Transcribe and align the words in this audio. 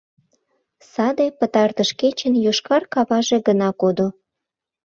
Саде 0.91 1.25
Пытартыш 1.39 1.89
кечын 1.99 2.33
йошкар 2.45 2.83
каваже 2.93 3.37
гына 3.47 3.69
кодо. 3.81 4.07